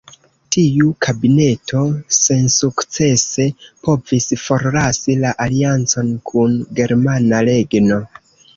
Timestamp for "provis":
3.85-4.27